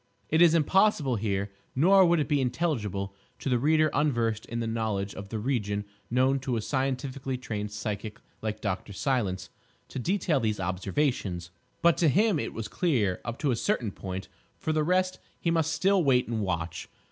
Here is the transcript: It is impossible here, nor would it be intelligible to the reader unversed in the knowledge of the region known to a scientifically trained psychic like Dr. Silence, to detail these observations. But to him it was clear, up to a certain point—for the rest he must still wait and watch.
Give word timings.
It 0.29 0.41
is 0.41 0.55
impossible 0.55 1.17
here, 1.17 1.51
nor 1.75 2.03
would 2.03 2.19
it 2.19 2.27
be 2.27 2.41
intelligible 2.41 3.13
to 3.37 3.49
the 3.49 3.59
reader 3.59 3.91
unversed 3.93 4.47
in 4.47 4.59
the 4.59 4.65
knowledge 4.65 5.13
of 5.13 5.29
the 5.29 5.37
region 5.37 5.85
known 6.09 6.39
to 6.39 6.55
a 6.57 6.61
scientifically 6.61 7.37
trained 7.37 7.71
psychic 7.71 8.19
like 8.41 8.61
Dr. 8.61 8.93
Silence, 8.93 9.51
to 9.89 9.99
detail 9.99 10.39
these 10.39 10.59
observations. 10.59 11.51
But 11.83 11.97
to 11.97 12.09
him 12.09 12.39
it 12.39 12.51
was 12.51 12.67
clear, 12.67 13.21
up 13.23 13.37
to 13.41 13.51
a 13.51 13.55
certain 13.55 13.91
point—for 13.91 14.73
the 14.73 14.83
rest 14.83 15.19
he 15.39 15.51
must 15.51 15.71
still 15.71 16.03
wait 16.03 16.27
and 16.27 16.41
watch. 16.41 16.89